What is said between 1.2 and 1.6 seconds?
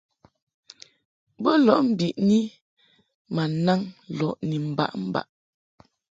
Bo